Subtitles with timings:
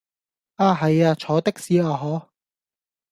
[0.55, 2.31] 啊係呀坐的士啊可